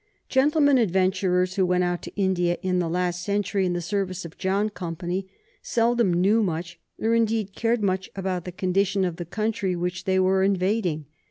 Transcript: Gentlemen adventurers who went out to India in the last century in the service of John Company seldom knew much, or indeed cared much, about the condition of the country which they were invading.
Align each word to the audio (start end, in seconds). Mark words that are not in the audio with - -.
Gentlemen 0.29 0.79
adventurers 0.79 1.57
who 1.57 1.65
went 1.67 1.83
out 1.83 2.01
to 2.01 2.15
India 2.15 2.57
in 2.63 2.79
the 2.79 2.89
last 2.89 3.21
century 3.21 3.67
in 3.67 3.73
the 3.73 3.81
service 3.83 4.25
of 4.25 4.35
John 4.35 4.69
Company 4.71 5.27
seldom 5.61 6.11
knew 6.11 6.41
much, 6.41 6.79
or 6.99 7.13
indeed 7.13 7.53
cared 7.55 7.83
much, 7.83 8.09
about 8.15 8.45
the 8.45 8.51
condition 8.51 9.05
of 9.05 9.17
the 9.17 9.25
country 9.25 9.75
which 9.75 10.05
they 10.05 10.17
were 10.19 10.41
invading. 10.41 11.05